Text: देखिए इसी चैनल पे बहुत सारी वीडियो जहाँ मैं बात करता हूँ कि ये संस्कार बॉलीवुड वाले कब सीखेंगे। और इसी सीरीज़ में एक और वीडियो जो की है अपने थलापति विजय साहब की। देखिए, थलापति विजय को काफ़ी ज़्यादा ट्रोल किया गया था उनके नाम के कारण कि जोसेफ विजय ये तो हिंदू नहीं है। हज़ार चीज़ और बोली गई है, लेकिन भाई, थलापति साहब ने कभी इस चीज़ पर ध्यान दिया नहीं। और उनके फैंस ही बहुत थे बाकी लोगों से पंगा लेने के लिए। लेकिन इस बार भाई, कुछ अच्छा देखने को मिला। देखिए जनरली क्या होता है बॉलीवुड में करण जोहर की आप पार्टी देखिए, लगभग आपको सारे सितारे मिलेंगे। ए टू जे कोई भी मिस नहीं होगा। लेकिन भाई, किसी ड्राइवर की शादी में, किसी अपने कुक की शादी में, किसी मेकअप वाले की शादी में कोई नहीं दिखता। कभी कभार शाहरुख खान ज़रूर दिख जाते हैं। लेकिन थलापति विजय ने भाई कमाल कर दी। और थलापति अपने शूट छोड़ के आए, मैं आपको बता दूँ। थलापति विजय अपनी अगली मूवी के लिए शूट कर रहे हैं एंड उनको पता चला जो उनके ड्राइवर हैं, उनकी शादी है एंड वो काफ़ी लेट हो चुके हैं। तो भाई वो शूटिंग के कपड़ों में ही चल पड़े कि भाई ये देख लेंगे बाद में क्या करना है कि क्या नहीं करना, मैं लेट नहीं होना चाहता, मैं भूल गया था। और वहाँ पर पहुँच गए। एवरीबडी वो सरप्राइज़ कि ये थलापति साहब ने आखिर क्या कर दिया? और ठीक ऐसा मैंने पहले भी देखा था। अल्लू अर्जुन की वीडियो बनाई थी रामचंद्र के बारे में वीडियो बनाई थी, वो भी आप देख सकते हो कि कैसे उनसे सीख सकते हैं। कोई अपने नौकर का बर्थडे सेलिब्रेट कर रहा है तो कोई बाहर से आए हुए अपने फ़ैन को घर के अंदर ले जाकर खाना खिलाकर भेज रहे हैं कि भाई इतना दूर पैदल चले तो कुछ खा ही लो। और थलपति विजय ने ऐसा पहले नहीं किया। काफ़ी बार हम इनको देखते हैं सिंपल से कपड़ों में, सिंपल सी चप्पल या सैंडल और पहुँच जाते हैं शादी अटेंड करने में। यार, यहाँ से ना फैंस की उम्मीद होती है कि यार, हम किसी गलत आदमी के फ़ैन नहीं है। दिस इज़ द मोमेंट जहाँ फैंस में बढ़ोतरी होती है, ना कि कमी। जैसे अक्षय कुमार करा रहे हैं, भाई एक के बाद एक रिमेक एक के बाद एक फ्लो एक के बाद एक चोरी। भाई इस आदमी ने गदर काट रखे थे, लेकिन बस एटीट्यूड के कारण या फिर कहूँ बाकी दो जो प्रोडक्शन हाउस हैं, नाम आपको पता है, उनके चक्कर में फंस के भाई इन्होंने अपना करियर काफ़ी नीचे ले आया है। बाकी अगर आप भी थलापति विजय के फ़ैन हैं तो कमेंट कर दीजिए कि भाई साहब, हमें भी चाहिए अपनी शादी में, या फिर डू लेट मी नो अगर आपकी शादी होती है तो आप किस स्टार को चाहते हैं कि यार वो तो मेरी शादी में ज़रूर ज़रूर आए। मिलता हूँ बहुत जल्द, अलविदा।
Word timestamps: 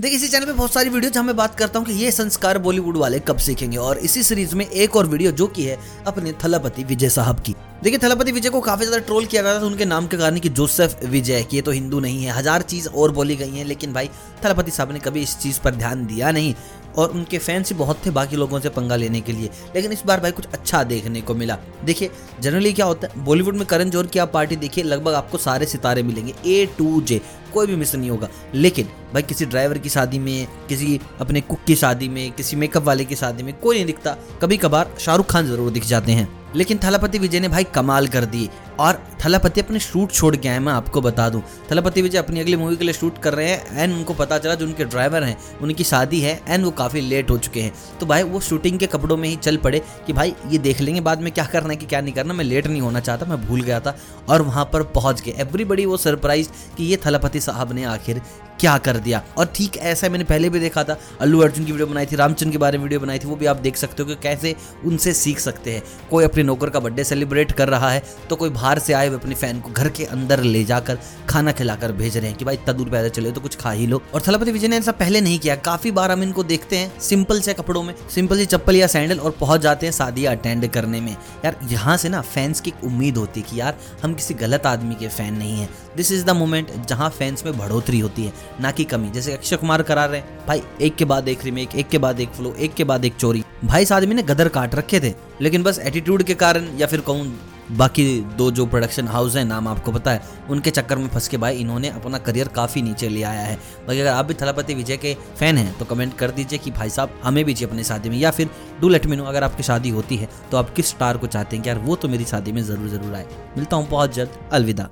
देखिए 0.00 0.16
इसी 0.16 0.28
चैनल 0.28 0.46
पे 0.46 0.52
बहुत 0.52 0.72
सारी 0.72 0.90
वीडियो 0.90 1.10
जहाँ 1.10 1.24
मैं 1.24 1.34
बात 1.36 1.54
करता 1.54 1.78
हूँ 1.78 1.86
कि 1.86 1.92
ये 1.92 2.10
संस्कार 2.10 2.58
बॉलीवुड 2.58 2.96
वाले 2.96 3.18
कब 3.20 3.38
सीखेंगे। 3.38 3.76
और 3.76 3.98
इसी 3.98 4.22
सीरीज़ 4.22 4.54
में 4.56 4.64
एक 4.66 4.96
और 4.96 5.06
वीडियो 5.06 5.32
जो 5.32 5.46
की 5.46 5.64
है 5.64 5.78
अपने 6.06 6.32
थलापति 6.44 6.84
विजय 6.84 7.08
साहब 7.08 7.40
की। 7.40 7.54
देखिए, 7.82 7.98
थलापति 7.98 8.32
विजय 8.32 8.48
को 8.48 8.60
काफ़ी 8.60 8.86
ज़्यादा 8.86 9.04
ट्रोल 9.06 9.24
किया 9.26 9.42
गया 9.42 9.60
था 9.60 9.66
उनके 9.66 9.84
नाम 9.84 10.06
के 10.06 10.16
कारण 10.16 10.38
कि 10.38 10.48
जोसेफ 10.48 11.04
विजय 11.04 11.46
ये 11.52 11.60
तो 11.62 11.70
हिंदू 11.70 12.00
नहीं 12.00 12.24
है। 12.24 12.32
हज़ार 12.32 12.62
चीज़ 12.62 12.88
और 12.88 13.12
बोली 13.12 13.36
गई 13.36 13.50
है, 13.50 13.64
लेकिन 13.64 13.92
भाई, 13.92 14.10
थलापति 14.44 14.70
साहब 14.70 14.92
ने 14.92 14.98
कभी 14.98 15.22
इस 15.22 15.36
चीज़ 15.38 15.60
पर 15.60 15.74
ध्यान 15.74 16.06
दिया 16.06 16.30
नहीं। 16.30 16.54
और 16.98 17.10
उनके 17.10 17.38
फैंस 17.38 17.68
ही 17.68 17.74
बहुत 17.74 18.04
थे 18.06 18.10
बाकी 18.10 18.36
लोगों 18.36 18.58
से 18.60 18.68
पंगा 18.68 18.96
लेने 18.96 19.20
के 19.20 19.32
लिए। 19.32 19.50
लेकिन 19.74 19.92
इस 19.92 20.02
बार 20.06 20.20
भाई, 20.20 20.30
कुछ 20.30 20.46
अच्छा 20.46 20.82
देखने 20.84 21.20
को 21.20 21.34
मिला। 21.34 21.56
देखिए 21.84 22.10
जनरली 22.40 22.72
क्या 22.72 22.86
होता 22.86 23.08
है 23.08 23.24
बॉलीवुड 23.24 23.56
में 23.56 23.64
करण 23.66 23.90
जोहर 23.90 24.06
की 24.06 24.18
आप 24.18 24.32
पार्टी 24.32 24.56
देखिए, 24.56 24.84
लगभग 24.84 25.14
आपको 25.14 25.38
सारे 25.38 25.66
सितारे 25.66 26.02
मिलेंगे। 26.02 26.34
ए 26.46 26.66
टू 26.78 27.00
जे 27.00 27.20
कोई 27.54 27.66
भी 27.66 27.76
मिस 27.76 27.94
नहीं 27.94 28.10
होगा। 28.10 28.28
लेकिन 28.54 28.88
भाई, 29.14 29.22
किसी 29.22 29.46
ड्राइवर 29.46 29.78
की 29.78 29.88
शादी 29.88 30.18
में, 30.18 30.46
किसी 30.68 31.00
अपने 31.20 31.40
कुक 31.40 31.64
की 31.66 31.76
शादी 31.76 32.08
में, 32.08 32.30
किसी 32.32 32.56
मेकअप 32.56 32.82
वाले 32.82 33.04
की 33.04 33.16
शादी 33.16 33.42
में 33.42 33.54
कोई 33.54 33.76
नहीं 33.76 33.86
दिखता। 33.86 34.16
कभी 34.42 34.56
कभार 34.56 34.94
शाहरुख 34.98 35.30
खान 35.30 35.46
ज़रूर 35.46 35.70
दिख 35.70 35.86
जाते 35.86 36.12
हैं। 36.12 36.41
लेकिन 36.56 36.78
थलापति 36.78 37.18
विजय 37.18 37.40
ने 37.40 37.48
भाई 37.48 37.64
कमाल 37.64 38.08
कर 38.08 38.24
दी। 38.24 38.48
और 38.80 38.98
थलापति 39.24 39.60
अपने 39.60 39.78
शूट 39.78 40.12
छोड़ 40.12 40.36
के 40.36 40.48
आए, 40.48 40.58
मैं 40.58 40.72
आपको 40.72 41.00
बता 41.00 41.28
दूँ। 41.28 41.42
थलापति 41.70 42.02
विजय 42.02 42.18
अपनी 42.18 42.40
अगली 42.40 42.56
मूवी 42.56 42.76
के 42.76 42.84
लिए 42.84 42.94
शूट 42.94 43.18
कर 43.18 43.34
रहे 43.34 43.48
हैं 43.48 43.78
एंड 43.78 43.94
उनको 43.94 44.14
पता 44.14 44.38
चला 44.38 44.54
जो 44.54 44.66
उनके 44.66 44.84
ड्राइवर 44.84 45.24
हैं, 45.24 45.36
उनकी 45.60 45.84
शादी 45.84 46.20
है 46.20 46.40
एंड 46.48 46.64
वो 46.64 46.70
काफ़ी 46.70 47.00
लेट 47.00 47.30
हो 47.30 47.38
चुके 47.38 47.60
हैं। 47.60 47.72
तो 48.00 48.06
भाई 48.06 48.22
वो 48.22 48.40
शूटिंग 48.40 48.78
के 48.78 48.86
कपड़ों 48.86 49.16
में 49.16 49.28
ही 49.28 49.36
चल 49.36 49.56
पड़े 49.56 49.82
कि 50.06 50.12
भाई 50.12 50.34
ये 50.48 50.58
देख 50.58 50.80
लेंगे 50.80 51.00
बाद 51.00 51.20
में 51.20 51.32
क्या 51.32 51.44
करना 51.44 51.70
है 51.70 51.76
कि 51.76 51.86
क्या 51.86 52.00
नहीं 52.00 52.14
करना, 52.14 52.34
मैं 52.34 52.44
लेट 52.44 52.66
नहीं 52.66 52.80
होना 52.80 53.00
चाहता, 53.00 53.26
मैं 53.26 53.46
भूल 53.46 53.60
गया 53.60 53.80
था। 53.80 53.96
और 54.28 54.42
वहाँ 54.42 54.64
पर 54.72 54.82
पहुँच 54.82 55.20
गए। 55.20 55.32
एवरीबडी 55.32 55.86
वो 55.86 55.96
सरप्राइज़ 55.96 56.48
कि 56.76 56.84
ये 56.84 56.98
थलापति 57.06 57.40
साहब 57.40 57.72
ने 57.72 57.84
आखिर 57.84 58.22
क्या 58.62 58.76
कर 58.78 58.96
दिया? 58.98 59.22
और 59.36 59.46
ठीक 59.54 59.76
ऐसा 59.78 60.08
मैंने 60.08 60.24
पहले 60.24 60.48
भी 60.48 60.60
देखा 60.60 60.82
था। 60.84 60.96
अल्लू 61.20 61.40
अर्जुन 61.40 61.64
की 61.64 61.72
वीडियो 61.72 61.86
बनाई 61.86 62.06
थी 62.06 62.16
रामचंद्र 62.16 62.52
के 62.52 62.58
बारे 62.58 62.78
में 62.78 62.82
वीडियो 62.84 63.00
बनाई 63.00 63.18
थी, 63.18 63.26
वो 63.26 63.36
भी 63.36 63.46
आप 63.46 63.56
देख 63.58 63.76
सकते 63.76 64.02
हो 64.02 64.08
कि 64.08 64.14
कैसे 64.22 64.54
उनसे 64.84 65.12
सीख 65.14 65.38
सकते 65.40 65.72
हैं। 65.72 65.82
कोई 66.10 66.24
अपने 66.24 66.42
नौकर 66.42 66.70
का 66.70 66.80
बर्थडे 66.80 67.04
सेलिब्रेट 67.04 67.52
कर 67.52 67.68
रहा 67.68 67.90
है 67.90 68.02
तो 68.30 68.36
कोई 68.36 68.50
बाहर 68.50 68.78
से 68.78 68.92
आए 68.92 69.08
हुए 69.08 69.16
अपने 69.16 69.34
फ़ैन 69.34 69.60
को 69.60 69.70
घर 69.72 69.88
के 69.90 70.04
अंदर 70.06 70.42
ले 70.42 70.62
जाकर 70.64 70.98
खाना 71.32 71.52
खिलाकर 71.52 71.92
भेज 71.92 72.16
रहे 72.16 72.28
हैं 72.28 72.36
कि 72.38 72.44
भाई 72.44 72.54
इतना 72.54 72.72
दूर 72.72 72.88
पैदल 72.90 73.08
चले 73.10 73.30
तो 73.32 73.40
कुछ 73.40 73.56
खा 73.56 73.70
ही 73.70 73.86
लो। 73.86 74.00
और 74.14 74.22
थलपति 74.22 74.52
विजय 74.52 74.68
ने 74.68 74.76
ऐसा 74.76 74.92
पहले 74.92 75.20
नहीं 75.20 75.38
किया। 75.38 75.54
काफ़ी 75.58 75.90
बार 75.90 76.10
हम 76.10 76.22
इनको 76.22 76.42
देखते 76.44 76.76
हैं 76.76 77.00
सिंपल 77.00 77.40
से 77.40 77.54
कपड़ों 77.54 77.82
में, 77.82 77.94
सिंपल 78.14 78.38
सी 78.38 78.46
चप्पल 78.46 78.76
या 78.76 78.86
सैंडल 78.86 79.18
और 79.18 79.30
पहुँच 79.40 79.60
जाते 79.60 79.86
हैं 79.86 79.92
शादी 79.92 80.24
अटेंड 80.24 80.68
करने 80.68 81.00
में। 81.00 81.12
यार, 81.44 81.56
यहाँ 81.70 81.96
से 81.96 82.08
ना 82.08 82.20
फैंस 82.22 82.60
की 82.60 82.72
उम्मीद 82.84 83.16
होती 83.16 83.40
है 83.40 83.46
कि 83.50 83.60
यार, 83.60 83.78
हम 84.02 84.14
किसी 84.14 84.34
गलत 84.34 84.66
आदमी 84.66 84.94
के 84.94 85.08
फ़ैन 85.08 85.34
नहीं 85.34 85.58
है। 85.58 85.68
दिस 85.96 86.12
इज़ 86.12 86.24
द 86.24 86.30
मोमेंट 86.32 86.70
जहाँ 86.88 87.08
फैंस 87.10 87.44
में 87.46 87.56
बढ़ोतरी 87.58 88.00
होती 88.00 88.24
है, 88.24 88.32
ना 88.60 88.70
कि 88.70 88.84
कमी। 88.84 89.10
जैसे 89.10 89.32
अक्षय 89.32 89.56
कुमार 89.56 89.82
करा 89.82 90.04
रहे 90.04 90.20
हैं, 90.20 90.46
भाई 90.46 90.62
एक 90.80 90.96
के 90.96 91.04
बाद 91.04 91.28
एक 91.28 91.44
रिमेक 91.44 91.74
एक 91.74 91.88
के 91.88 91.98
बाद 91.98 92.20
एक 92.20 92.32
फ्लो 92.32 92.54
एक 92.54 92.74
के 92.74 92.84
बाद 92.84 93.04
एक 93.04 93.16
चोरी। 93.16 93.44
भाई 93.64 93.82
इस 93.82 93.92
आदमी 93.92 94.14
ने 94.14 94.22
गदर 94.24 94.48
काट 94.48 94.74
रखे 94.74 95.00
थे, 95.00 95.14
लेकिन 95.40 95.62
बस 95.62 95.78
एटीट्यूड 95.78 96.22
के 96.22 96.34
कारण 96.34 96.68
या 96.78 96.86
फिर 96.86 97.00
कहूँ 97.00 97.26
बाकी 97.72 98.04
दो 98.38 98.50
जो 98.50 98.66
प्रोडक्शन 98.66 99.08
हाउस 99.08 99.36
हैं, 99.36 99.44
नाम 99.44 99.68
आपको 99.68 99.92
पता 99.92 100.10
है, 100.10 100.22
उनके 100.50 100.70
चक्कर 100.70 100.98
में 100.98 101.08
फंस 101.08 101.28
के 101.28 101.36
भाई 101.36 101.56
इन्होंने 101.56 101.88
अपना 101.90 102.18
करियर 102.20 102.48
काफ़ी 102.50 102.82
नीचे 102.82 103.08
ले 103.08 103.22
आया 103.22 103.42
है। 103.42 103.56
बाकी 103.86 104.00
अगर 104.00 104.10
आप 104.10 104.26
भी 104.26 104.34
थलापति 104.34 104.74
विजय 104.74 104.96
के 104.96 105.14
फ़ैन 105.38 105.58
हैं 105.58 105.78
तो 105.78 105.84
कमेंट 105.84 106.16
कर 106.18 106.30
दीजिए 106.30 106.58
कि 106.58 106.70
भाई 106.70 106.90
साहब, 106.90 107.20
हमें 107.24 107.44
भी 107.44 107.54
चाहिए 107.54 107.68
अपनी 107.68 107.84
शादी 107.84 108.08
में, 108.08 108.18
या 108.18 108.30
फिर 108.30 108.50
डू 108.80 108.88
लेट 108.88 109.06
मी 109.06 109.16
नो 109.16 109.24
अगर 109.24 109.44
आपकी 109.44 109.62
शादी 109.62 109.90
होती 109.90 110.16
है 110.16 110.28
तो 110.50 110.56
आप 110.56 110.74
किस 110.74 110.88
स्टार 110.88 111.16
को 111.16 111.26
चाहते 111.28 111.56
हैं 111.56 111.62
कि 111.62 111.68
यार 111.68 111.78
वो 111.80 111.96
तो 111.96 112.08
मेरी 112.08 112.24
शादी 112.26 112.52
में 112.52 112.62
ज़रूर 112.62 112.88
ज़रूर 112.88 113.14
आए। 113.14 113.26
मिलता 113.56 113.76
हूँ 113.76 113.88
बहुत 113.88 114.14
जल्द, 114.14 114.38
अलविदा। 114.52 114.88